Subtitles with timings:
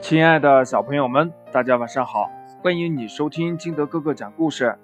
[0.00, 2.30] 亲爱的小朋友们，大家晚上好！
[2.62, 4.74] 欢迎你收听金德哥哥讲故事。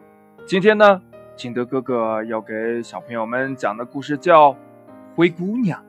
[0.44, 1.00] 今天呢，
[1.34, 4.52] 金德哥哥要给小朋友们讲的故事叫
[5.16, 5.80] 《灰姑娘》。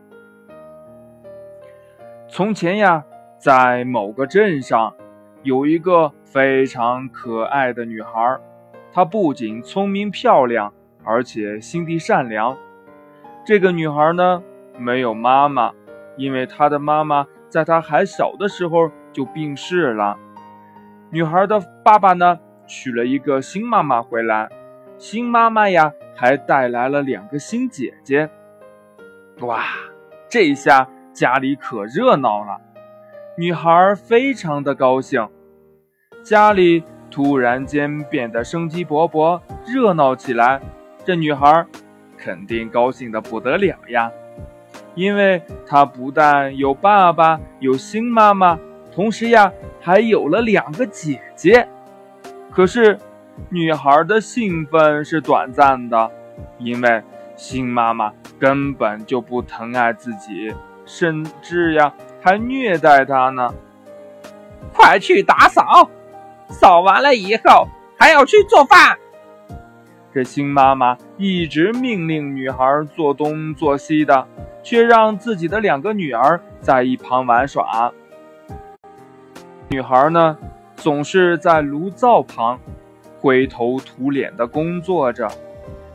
[2.29, 3.03] 从前呀，
[3.37, 4.95] 在某个镇上，
[5.43, 8.39] 有一个非常可爱的女孩，
[8.93, 10.73] 她不仅聪明漂亮，
[11.03, 12.57] 而且心地善良。
[13.45, 14.41] 这个女孩呢，
[14.77, 15.73] 没有妈妈，
[16.15, 18.89] 因为她的妈妈在她还小的时候。
[19.17, 20.15] 就病逝了。
[21.09, 24.47] 女孩的爸爸呢，娶了一个新妈妈回来。
[24.99, 28.29] 新妈妈呀，还带来了两个新姐姐。
[29.39, 29.63] 哇，
[30.29, 32.61] 这下家里可热闹了。
[33.39, 35.27] 女孩非常的高兴，
[36.23, 40.61] 家里突然间变得生机勃勃，热闹起来。
[41.03, 41.65] 这女孩
[42.19, 44.11] 肯定高兴的不得了呀，
[44.93, 48.59] 因为她不但有爸爸，有新妈妈。
[48.97, 51.67] 同时呀，还有了两个姐姐。
[52.49, 52.97] 可是，
[53.47, 56.09] 女孩的兴奋是短暂的，
[56.57, 57.03] 因为
[57.35, 60.51] 新妈妈根本就不疼爱自己，
[60.83, 63.53] 甚至呀还虐待她呢。
[64.73, 65.91] 快去打扫，
[66.49, 67.67] 扫完了以后
[67.99, 68.97] 还要去做饭。
[70.11, 74.27] 这新妈妈一直命令女孩做东做西的，
[74.63, 77.93] 却让自己的两个女儿在一旁玩耍。
[79.69, 80.37] 女孩呢，
[80.77, 82.57] 总是在炉灶旁
[83.19, 85.29] 灰头土脸的工作着，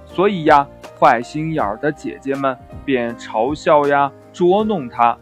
[0.05, 0.67] 所以呀，
[1.01, 5.17] 坏心眼儿的姐姐们便嘲笑呀、捉弄她。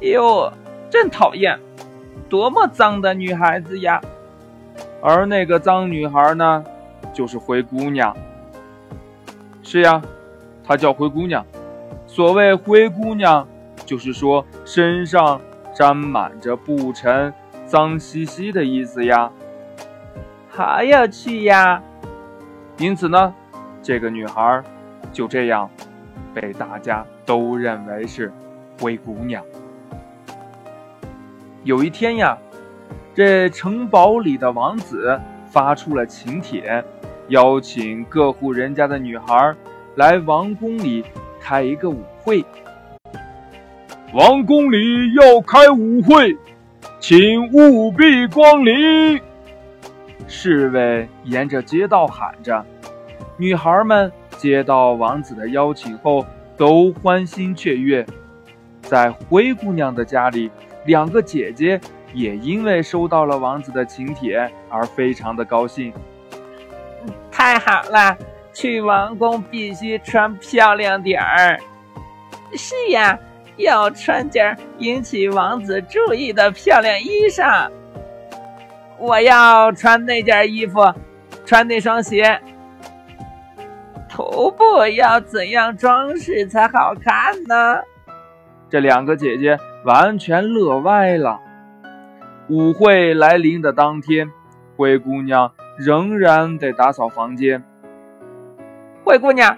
[0.00, 0.52] 哟，
[0.90, 1.58] 真讨厌！
[2.28, 3.98] 多么脏的女孩子呀！
[5.00, 6.62] 而那个脏女孩呢，
[7.14, 8.14] 就是灰姑娘。
[9.62, 10.02] 是呀，
[10.62, 11.46] 她叫灰姑娘。
[12.06, 13.48] 所谓灰姑娘，
[13.86, 15.40] 就是说身上。
[15.76, 17.30] 沾满着布尘，
[17.66, 19.30] 脏兮兮的意思呀，
[20.48, 21.82] 好有趣呀！
[22.78, 23.34] 因此呢，
[23.82, 24.62] 这个女孩
[25.12, 25.68] 就这样
[26.32, 28.32] 被大家都认为是
[28.80, 29.44] 灰姑娘。
[31.62, 32.38] 有一天呀，
[33.14, 36.82] 这城堡里的王子发出了请帖，
[37.28, 39.54] 邀请各户人家的女孩
[39.96, 41.04] 来王宫里
[41.38, 42.42] 开一个舞会。
[44.12, 46.36] 王宫里要开舞会，
[47.00, 49.20] 请务必光临。
[50.28, 52.64] 侍卫沿着街道喊着。
[53.36, 56.24] 女孩们接到王子的邀请后，
[56.56, 58.06] 都欢欣雀跃。
[58.80, 60.50] 在灰姑娘的家里，
[60.84, 61.78] 两个姐姐
[62.14, 65.92] 也因为收到了王子的请帖而非常的高兴。
[67.30, 68.16] 太好了，
[68.52, 71.58] 去王宫必须穿漂亮点儿。
[72.54, 73.18] 是呀。
[73.56, 77.70] 要穿件引起王子注意的漂亮衣裳。
[78.98, 80.80] 我要穿那件衣服，
[81.44, 82.40] 穿那双鞋。
[84.08, 87.82] 头部要怎样装饰才好看呢？
[88.68, 91.38] 这两个姐姐完全乐歪了。
[92.48, 94.30] 舞会来临的当天，
[94.76, 97.62] 灰姑娘仍然得打扫房间。
[99.04, 99.56] 灰姑娘，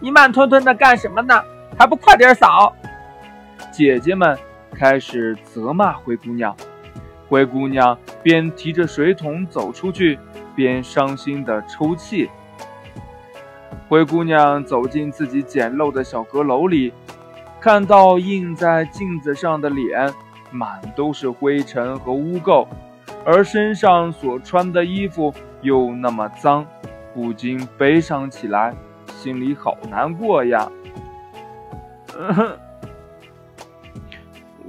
[0.00, 1.42] 你慢吞吞的干什么呢？
[1.78, 2.74] 还不快点扫！
[3.70, 4.38] 姐姐们
[4.70, 6.56] 开始责骂灰姑娘，
[7.28, 10.18] 灰姑娘边提着水桶走出去，
[10.54, 12.30] 边伤心地抽泣。
[13.88, 16.92] 灰姑娘走进自己简陋的小阁楼里，
[17.60, 20.10] 看到映在镜子上的脸
[20.50, 22.66] 满都是灰尘和污垢，
[23.24, 26.66] 而身上所穿的衣服又那么脏，
[27.14, 28.74] 不禁悲伤起来，
[29.08, 30.70] 心里好难过呀。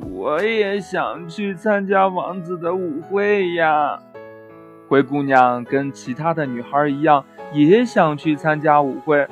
[0.06, 4.00] 我也想去参加王子的舞会呀！
[4.88, 9.28] 灰姑娘跟其他的女孩一样，也想去参加舞会。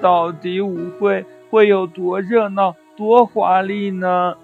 [0.00, 4.36] 到底舞会会有多热闹、多华丽呢？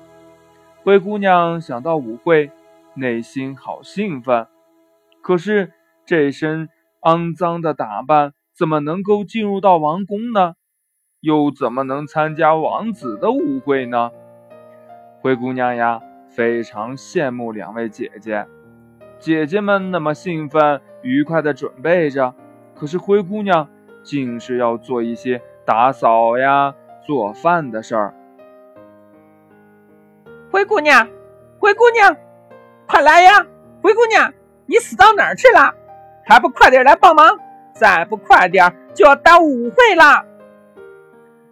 [0.85, 2.51] 灰姑娘想到舞会，
[2.95, 4.47] 内心好兴奋。
[5.21, 5.73] 可是
[6.07, 6.69] 这身
[7.03, 10.55] 肮脏的打扮怎么能够进入到王宫呢？
[11.21, 14.13] 又怎么能参加王子的舞会呢？
[15.21, 18.47] 灰姑娘呀，非常羡慕两位姐姐。
[19.19, 22.33] 姐姐们那么兴奋、愉快地准备着，
[22.75, 23.69] 可是灰姑娘
[24.03, 26.73] 竟是要做一些打扫呀、
[27.05, 28.15] 做饭的事儿。
[30.53, 31.09] 灰姑娘，
[31.59, 32.17] 灰姑娘，
[32.87, 33.45] 快来呀！
[33.83, 34.33] 灰姑娘，
[34.67, 35.75] 你死到哪儿去了？
[36.25, 37.39] 还不快点来帮忙！
[37.73, 40.25] 再不快点，就要耽误舞会了。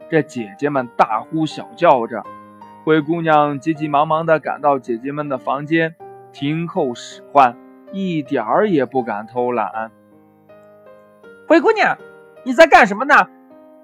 [0.08, 2.24] 这姐姐们大呼小叫着。
[2.86, 5.96] 灰姑娘急急忙忙地赶到姐姐们的房间，
[6.32, 7.56] 听候使唤，
[7.90, 9.90] 一点儿也不敢偷懒。
[11.48, 11.98] 灰姑娘，
[12.44, 13.26] 你在干什么呢？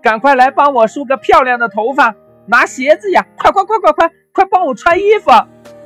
[0.01, 2.15] 赶快来帮我梳个漂亮的头发，
[2.47, 3.27] 拿鞋子呀！
[3.37, 5.33] 快快快快快快帮我穿衣服！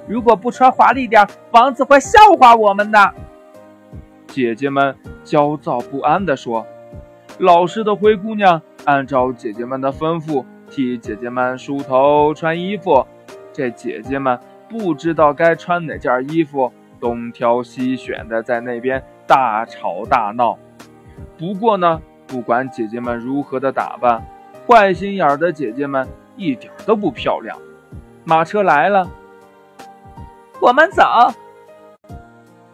[0.07, 3.15] 如果不穿华丽点，王子会笑话我们的。
[4.27, 6.67] 姐姐们焦躁不安地说
[7.41, 13.07] ：“老实的灰姑娘按照姐姐们的吩咐。”替姐姐们梳头、穿衣服，
[13.53, 20.59] 这姐姐们不知道该穿哪件衣服，东挑西选的在那边大吵大闹。
[21.39, 24.23] 不过呢，不管姐姐们如何的打扮，
[24.67, 27.57] 坏心眼的姐姐们一点都不漂亮。
[28.25, 29.09] 马车来了，
[30.61, 31.05] 我们走。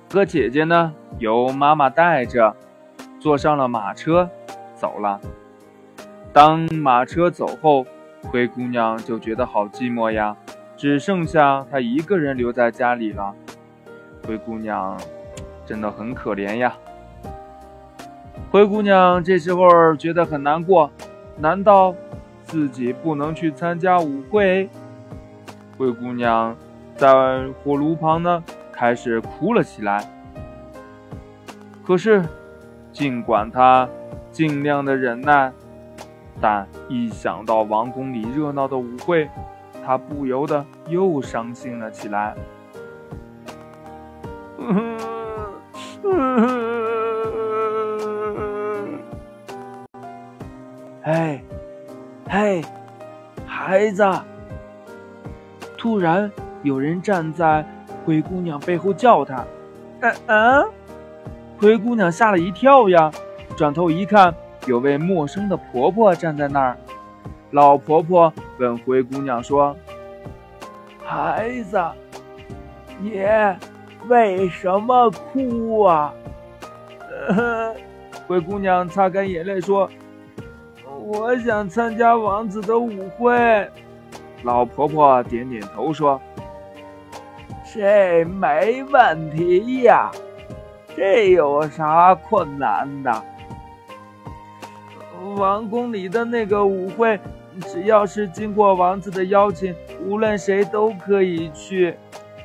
[0.08, 2.54] 哥姐姐呢，由妈妈带着，
[3.20, 4.28] 坐上了马车，
[4.74, 5.20] 走了。
[6.32, 7.84] 当马车走后，
[8.22, 10.34] 灰姑娘就觉得好寂寞呀，
[10.78, 13.34] 只剩下她一个人留在家里了。
[14.26, 14.98] 灰姑娘
[15.66, 16.72] 真的很可怜呀。
[18.50, 20.90] 灰姑娘这时候觉得很难过，
[21.36, 21.94] 难道
[22.44, 24.70] 自己不能去参加舞会？
[25.76, 26.56] 灰姑娘
[26.96, 28.42] 在火炉旁呢，
[28.72, 30.02] 开始哭了起来。
[31.84, 32.24] 可是，
[32.90, 33.86] 尽管她
[34.30, 35.52] 尽量的忍耐。
[36.40, 39.28] 但一想到王宫里热闹的舞会，
[39.84, 42.34] 他不由得又伤心了起来。
[51.02, 51.42] 哎，
[52.28, 52.62] 嘿，
[53.46, 54.04] 孩子！
[55.76, 56.30] 突然
[56.62, 57.66] 有人站在
[58.04, 59.44] 灰姑娘背后叫她
[60.00, 60.64] ：“嗯嗯！”
[61.58, 63.10] 灰姑娘吓了一跳呀，
[63.56, 64.32] 转头一看。
[64.66, 66.76] 有位陌生的婆婆站在那儿，
[67.50, 69.76] 老婆婆问灰姑娘说
[71.04, 71.82] ：“孩子，
[73.00, 73.24] 你
[74.08, 76.14] 为什么哭啊？”
[78.28, 79.90] 灰姑娘擦干眼泪说
[81.04, 83.68] ：“我想参加王子的舞会。”
[84.44, 86.20] 老婆婆点点头说
[87.74, 90.10] ：“这没问题呀，
[90.96, 93.12] 这有啥困难的？”
[95.42, 97.18] 王宫里的那个舞会，
[97.62, 99.74] 只要是经过王子的邀请，
[100.06, 101.96] 无论谁都可以去。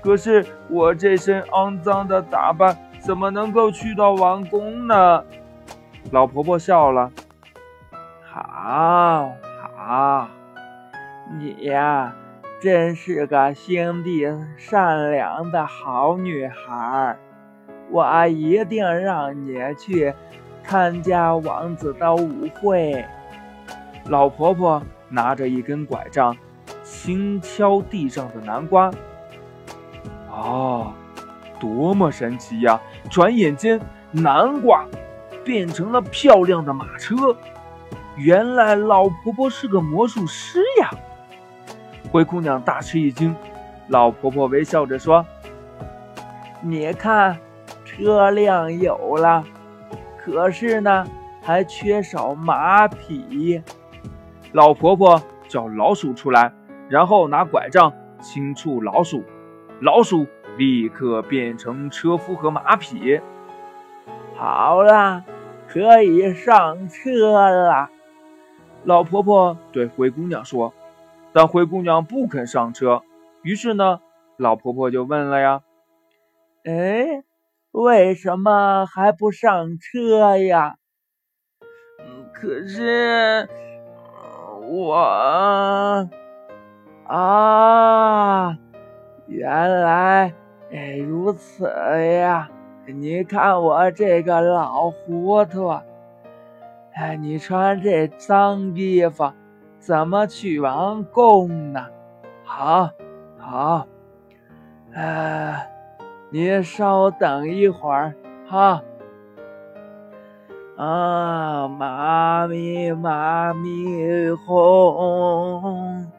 [0.01, 5.23] 可是我这身肮脏的打扮，怎么能够去到王宫呢？
[6.09, 7.11] 老婆婆笑了。
[8.23, 9.29] 好
[9.77, 10.27] 好，
[11.37, 12.15] 你呀，
[12.59, 14.25] 真是个心地
[14.57, 17.15] 善良的好女孩，
[17.91, 20.15] 我一定让你去。
[20.67, 23.05] 参加王子的舞会，
[24.07, 26.35] 老婆婆拿着一根拐杖，
[26.83, 28.91] 轻敲地上的南瓜。
[30.29, 30.91] 哦，
[31.57, 32.81] 多么神奇呀！
[33.09, 33.79] 转眼间，
[34.11, 34.85] 南瓜
[35.45, 37.15] 变成了漂亮的马车。
[38.17, 40.91] 原来老婆婆是个魔术师呀！
[42.11, 43.33] 灰姑娘大吃一惊。
[43.87, 45.25] 老婆婆微笑着说
[46.59, 47.37] ：“你看，
[47.85, 49.45] 车辆有了。”
[50.27, 51.07] 可是呢，
[51.41, 53.63] 还缺少马匹。
[54.51, 56.51] 老婆婆叫老鼠出来，
[56.89, 59.23] 然后拿拐杖轻触老鼠，
[59.79, 60.27] 老鼠
[60.57, 63.21] 立刻变成车夫和马匹。
[64.35, 65.23] 好了，
[65.65, 67.89] 可以上车了。
[68.83, 70.73] 老婆婆对灰姑娘说，
[71.31, 73.01] 但灰姑娘不肯上车。
[73.43, 74.01] 于是呢，
[74.35, 75.61] 老婆婆就问了呀
[76.67, 77.23] ：“哎？”
[77.83, 80.77] 为什么还不上车呀？
[82.33, 83.47] 可是
[84.67, 86.09] 我
[87.05, 88.57] 啊，
[89.27, 90.33] 原来
[91.07, 91.71] 如此
[92.19, 92.49] 呀！
[92.87, 95.67] 你看我这个老糊涂，
[96.95, 99.31] 哎，你穿这脏衣服
[99.77, 101.85] 怎么去王宫呢？
[102.43, 102.89] 好，
[103.37, 103.85] 好，
[104.95, 105.76] 哎。
[106.29, 108.13] 你稍等一会儿，
[108.45, 108.83] 哈。
[110.75, 116.11] 啊，妈咪，妈咪哄。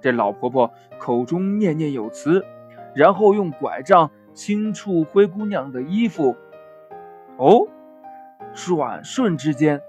[0.00, 2.44] 这老婆婆口中念念有词，
[2.94, 6.36] 然后用拐杖轻触灰姑娘的衣服。
[7.36, 7.66] 哦，
[8.54, 9.82] 转瞬之间，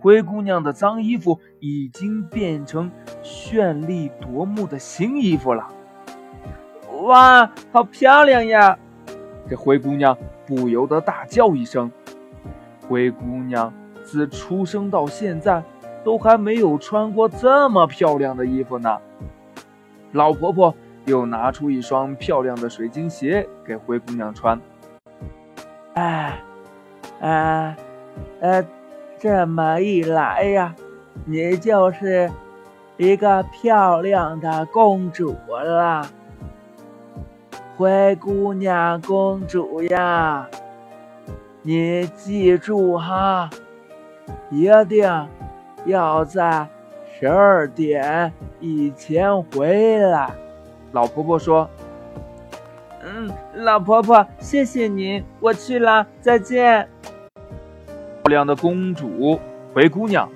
[0.00, 2.90] 灰姑娘的脏衣服已经变成
[3.22, 5.66] 绚丽夺目的新衣服了。
[7.02, 8.78] 哇，好漂亮呀！
[9.48, 10.16] 这灰姑娘
[10.46, 11.90] 不由得大叫一声。
[12.88, 13.72] 灰姑娘
[14.04, 15.62] 自出生到现在，
[16.04, 18.98] 都还没有穿过这么漂亮的衣服呢。
[20.12, 24.60] 老婆婆又拿出一双漂亮的水晶鞋给灰姑娘穿。
[25.94, 26.40] 哎，
[27.20, 27.76] 哎，
[28.40, 28.64] 呃，
[29.18, 30.74] 这么一来呀，
[31.24, 32.30] 你就是
[32.96, 36.06] 一个漂亮的公主了，
[37.80, 40.46] 灰姑娘公主呀。
[41.62, 43.48] 你记住哈，
[44.50, 45.10] 一定
[45.86, 46.68] 要在
[47.18, 50.30] 十二点以前回来。
[50.92, 51.66] 老婆婆说
[53.02, 56.86] ：“嗯，老婆婆，谢谢您，我去了，再见。”
[58.24, 59.40] 漂亮的公主
[59.72, 60.30] 灰姑娘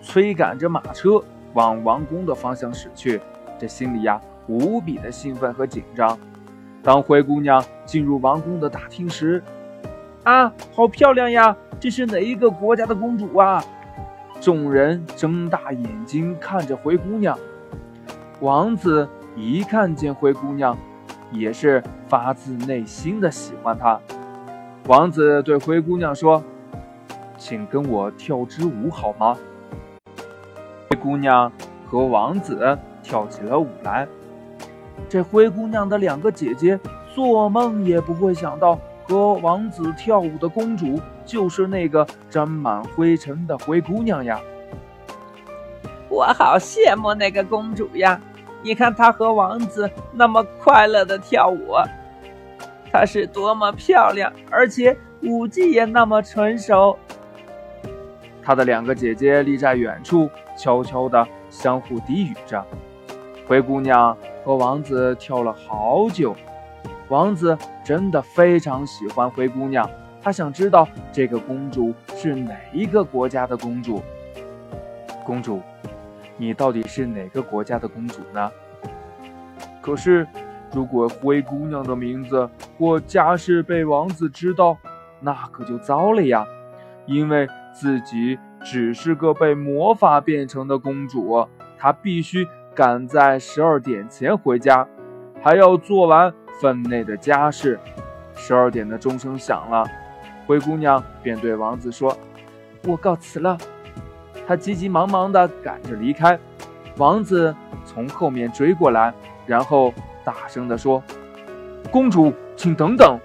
[0.00, 1.22] 催赶着马车
[1.52, 3.20] 往王宫的方向驶去，
[3.58, 4.18] 这心里呀
[4.58, 6.18] 无比的兴奋和紧张。
[6.82, 9.42] 当灰姑娘进入王宫的大厅时，
[10.24, 11.56] 啊，好漂亮呀！
[11.80, 13.64] 这是哪一个国家的公主啊？
[14.40, 17.38] 众人睁大眼睛看着灰姑娘。
[18.40, 20.76] 王子一看见灰姑娘，
[21.30, 24.00] 也是发自内心的喜欢她。
[24.88, 26.42] 王子对灰姑娘说
[27.38, 29.36] ：“请跟我跳支舞好吗？”
[30.90, 31.50] 灰姑娘
[31.86, 34.08] 和王子跳起了舞来。
[35.08, 36.78] 这灰姑娘的两个姐姐
[37.14, 38.78] 做梦也不会想到。
[39.04, 44.40] 和王子跳舞的公主就是那个沾满灰尘的灰姑娘呀！
[46.08, 48.18] 我好羡慕那个公主呀！
[48.62, 51.74] 你看她和王子那么快乐的跳舞，
[52.92, 56.96] 她是多么漂亮，而且舞技也那么纯熟。
[58.40, 62.64] 她的两个姐姐立在远处，悄悄地相互低语着。
[63.48, 66.34] 灰姑娘和王子跳了好久。
[67.08, 69.88] 王子真的非常喜欢灰姑娘，
[70.22, 74.02] 他想知道这个公主是哪一个国家的公主。
[75.24, 75.60] 公主，
[76.36, 78.50] 你到底是哪个国家的公主呢？
[79.80, 80.26] 可是，
[80.72, 84.76] 如果灰姑娘的名字或家世被王子知道，
[85.20, 86.46] 那可就糟了呀！
[87.06, 91.46] 因为自己只是个被魔法变成的公主，
[91.76, 94.86] 她必须赶在十二点前回家，
[95.42, 96.32] 还要做完。
[96.60, 97.80] 分内的家事。
[98.36, 99.84] 十二点的钟声响了，
[100.46, 102.16] 灰姑娘便对王子说
[102.86, 103.58] ：“我告辞了。”
[104.46, 106.38] 她急急忙忙地赶着离开。
[106.98, 107.52] 王子
[107.84, 109.12] 从后面追过来，
[109.44, 109.92] 然后
[110.24, 111.02] 大声地说
[111.90, 113.18] ：“公主，请等等！”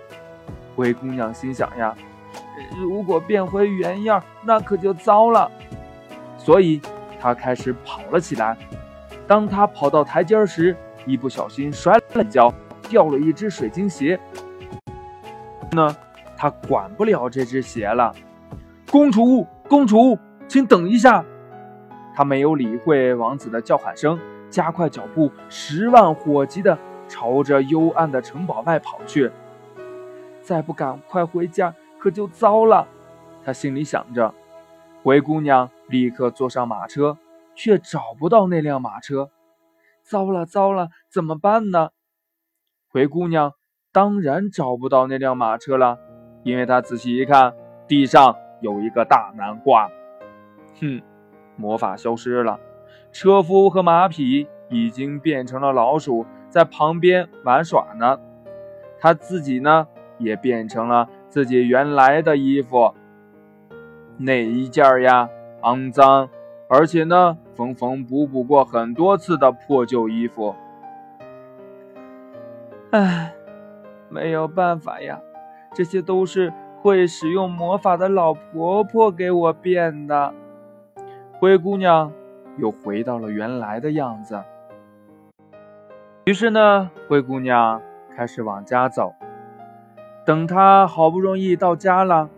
[0.76, 1.96] 灰姑娘心想呀
[2.80, 5.52] ：“如果变回原样，那可就糟了。”
[6.40, 6.82] 所以
[7.20, 8.58] 她开始跑了起来。
[9.28, 12.54] 当他跑到台阶时，一不小心摔了一跤。
[12.90, 14.18] 掉了一只水晶鞋，
[15.74, 15.94] 呢，
[16.38, 18.16] 他管不了这只鞋了。
[18.90, 20.18] 公主，公主，
[20.48, 21.26] 请等一下！
[22.16, 24.18] 他没有理会王子的叫喊声，
[24.50, 26.78] 加快脚步，十万火急的
[27.10, 29.30] 朝着幽暗的城堡外跑去。
[30.42, 32.88] 再不赶快回家，可就糟了。
[33.44, 34.34] 他心里想着。
[35.04, 37.18] 灰姑娘立刻坐上马车，
[37.58, 39.32] 却找不到那辆马车。
[40.04, 41.90] 糟了，糟了，怎么办呢？
[42.88, 43.52] 灰姑娘
[43.92, 45.98] 当然找不到那辆马车了，
[46.44, 47.54] 因为她仔细一看，
[47.88, 49.90] 地上有一个大南瓜。
[50.80, 51.02] 哼，
[51.58, 52.60] 魔法消失了，
[53.12, 58.20] 车夫和马匹已经变成了老鼠，在旁边玩耍呢。
[59.00, 59.88] 她自己呢，
[60.20, 62.94] 也变成了自己原来的衣服，
[64.18, 65.30] 那一件呀，
[65.62, 66.30] 肮脏，
[66.70, 70.54] 而且呢，缝缝补补过很多次的破旧衣服。
[72.92, 73.34] 唉，
[74.10, 75.20] 没有办法呀，
[75.74, 80.34] 这些都是会使用魔法的老婆婆给我变的。
[81.40, 82.12] 灰姑娘
[82.58, 84.44] 又回到了原来的样子。
[86.26, 87.82] 于是呢，灰姑娘
[88.16, 89.14] 开始往家走。
[90.26, 92.30] 等她好不容易到家了，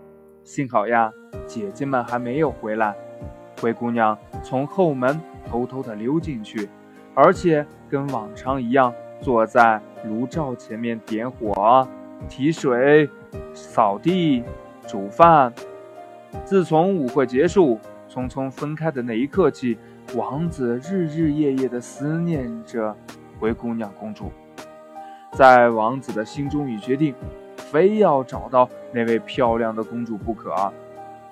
[0.44, 1.12] 幸好呀，
[1.48, 2.96] 姐姐们还没有回来。
[3.62, 6.70] 灰姑娘从后门偷偷的溜进去，
[7.14, 8.94] 而且跟往常一样。
[9.22, 11.86] 坐在炉灶前面点火、
[12.30, 13.10] 提水、
[13.54, 14.42] 扫地、
[14.88, 15.54] 煮饭。
[16.46, 17.78] 自从舞会结束、
[18.10, 19.78] 匆匆分开的那一刻起，
[20.16, 22.96] 王子日日夜夜地思念着
[23.42, 24.32] 灰姑娘公主。
[25.34, 27.14] 在王子的心中已决定，
[27.58, 30.72] 非要找到那位漂亮的公主不可。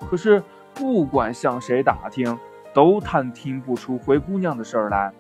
[0.10, 0.44] 可是
[0.78, 2.38] 不管向谁打听，
[2.72, 5.12] 都探听不出灰姑娘的事儿来。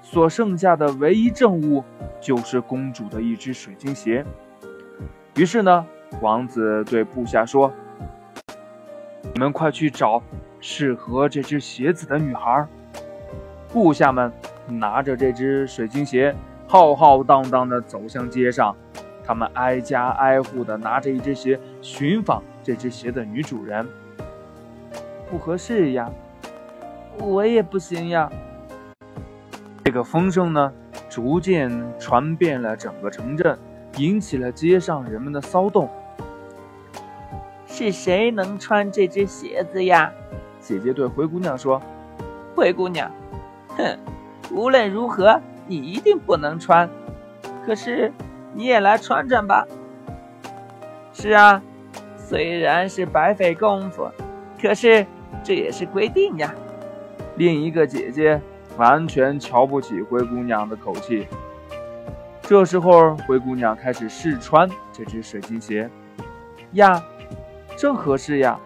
[0.00, 1.84] 所剩下的唯一证物
[2.18, 4.24] 就是公主的一只水晶鞋。
[5.36, 5.86] 于是呢，
[6.22, 7.70] 王子对部下说
[9.34, 10.22] ：“你们快去找
[10.58, 12.66] 适合这只鞋子的女孩。”
[13.70, 14.32] 部下们
[14.66, 16.34] 拿着这只水晶鞋，
[16.66, 18.74] 浩浩荡荡地走向街上。
[19.22, 23.86] 他们挨家挨户地拿着一只鞋寻访这只鞋的女主人。
[25.30, 26.10] 不合适呀，
[27.18, 28.30] 我也不行呀。
[29.84, 30.72] 这个风声呢，
[31.08, 33.58] 逐渐传遍了整个城镇，
[33.96, 35.88] 引起了街上人们的骚动。
[37.66, 40.12] 是谁能穿这只鞋子呀？
[40.60, 41.80] 姐姐对灰姑娘说
[42.54, 43.10] ：“灰姑娘，
[43.76, 43.98] 哼，
[44.50, 46.88] 无论如何，你一定不能穿。
[47.64, 48.12] 可是，
[48.52, 49.66] 你也来穿穿吧。
[51.12, 51.62] 是啊，
[52.16, 54.10] 虽然是白费功夫，
[54.60, 55.06] 可是
[55.42, 56.54] 这也是规定呀。”
[57.36, 58.40] 另一个姐姐
[58.76, 61.26] 完全瞧不起灰姑娘的口气。
[62.42, 65.88] 这时候，灰姑娘开始试穿这只水晶鞋，
[66.72, 67.02] 呀。
[67.76, 68.58] 正合适呀！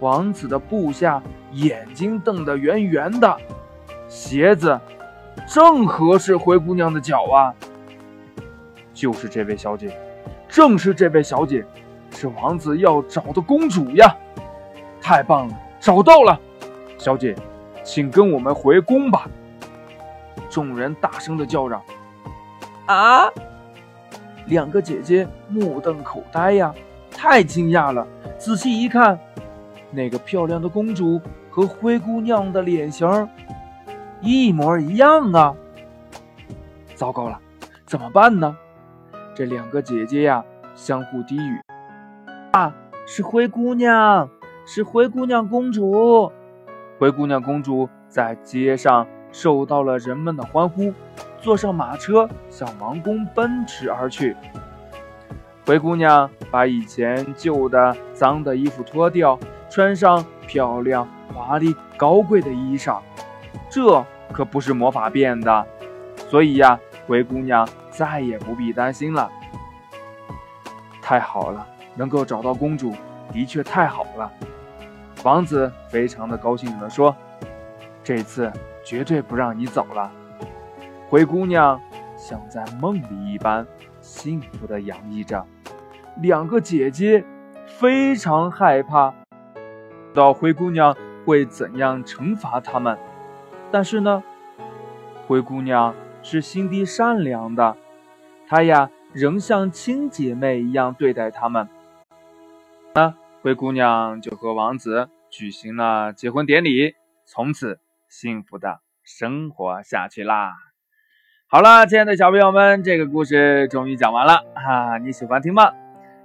[0.00, 1.22] 王子的部下
[1.52, 3.34] 眼睛瞪得圆圆的，
[4.06, 4.78] 鞋子
[5.48, 7.54] 正合适灰姑娘的脚啊！
[8.92, 9.96] 就是这位小姐，
[10.46, 11.64] 正是这位小姐，
[12.10, 14.14] 是王子要找的公主呀！
[15.06, 16.36] 太棒了，找到了！
[16.98, 17.32] 小姐，
[17.84, 19.28] 请跟我们回宫吧！
[20.50, 21.80] 众人大声的叫嚷。
[22.86, 23.30] 啊！
[24.46, 26.74] 两个姐姐目瞪口呆呀！
[27.12, 28.04] 太惊讶了！
[28.36, 29.16] 仔细一看，
[29.92, 31.20] 那个漂亮的公主
[31.50, 33.28] 和灰姑娘的脸型
[34.20, 35.54] 一模一样啊！
[36.96, 37.38] 糟糕了，
[37.86, 38.56] 怎么办呢？
[39.36, 40.44] 这两个姐姐呀，
[40.74, 41.60] 相互低语
[42.50, 42.74] ：“啊，
[43.06, 44.28] 是灰姑娘，
[44.66, 46.30] 是灰姑娘公主！”
[46.98, 50.92] 灰姑娘公主在街上受到了人们的欢呼，
[51.40, 54.36] 坐上马车向王宫奔驰而去。
[55.64, 63.00] 灰姑娘把以前旧的、脏的衣服脱掉，穿上漂亮、华丽、高贵的衣裳。
[63.68, 65.66] 这可不是魔法变的，
[66.28, 69.30] 所以呀，灰姑娘再也不必担心了。
[71.02, 72.92] 太好了，能够找到公主，
[73.32, 74.32] 的确太好了。
[75.26, 77.14] 王子非常的高兴地说
[78.04, 78.52] ：“这次
[78.84, 80.08] 绝对不让你走了。”
[81.10, 81.80] 灰姑娘
[82.16, 83.66] 像在梦里一般，
[84.00, 85.44] 幸福地洋溢着。
[86.22, 87.24] 两个姐姐
[87.66, 89.12] 非常害怕，
[90.14, 92.96] 到灰姑娘会怎样惩罚他们？
[93.72, 94.22] 但是呢，
[95.26, 97.76] 灰姑娘是心地善良的，
[98.46, 101.68] 她呀仍像亲姐妹一样对待他们。
[102.94, 103.12] 那
[103.42, 106.94] 灰姑娘就和王子举行了结婚典礼，
[107.26, 110.54] 从此幸福的生活下去啦。
[111.46, 115.74] 好了，亲爱的小朋友们，这个故事终于讲完了哈，你喜欢听吗？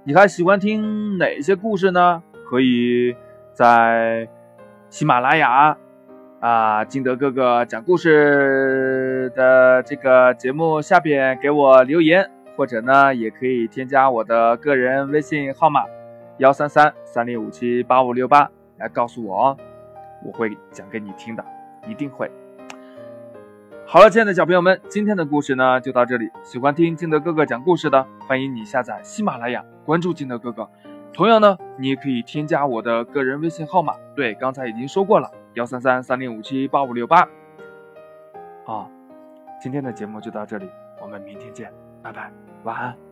[0.04, 2.22] 你还喜欢听哪些故事呢？
[2.48, 3.14] 可以
[3.52, 4.26] 在
[4.88, 5.76] 喜马拉雅
[6.40, 15.82] 啊，金德哥哥讲故事的这个节目下边给我留言，或者呢，也可以添加我的个人微信号码
[16.38, 18.50] 幺三三三零五七八五六八
[18.82, 19.56] 来告诉我哦，
[20.26, 21.44] 我会讲给你听的，
[21.86, 22.30] 一定会。
[23.86, 26.28] 好了，亲爱的小朋友们，今天的故事呢就到这里。
[26.42, 30.68] 喜欢听金德哥哥讲故事的，欢迎你下载喜马拉雅，关注金德哥哥。
[31.12, 37.28] 同样呢，你也可以添加我的个人微信号码，对，刚才已经说过了，幺三三三零五七八五六八。
[38.64, 38.90] 好，
[39.60, 40.68] 今天的节目就到这里，
[41.00, 41.70] 我们明天见，
[42.02, 42.32] 拜拜，
[42.64, 43.11] 晚安。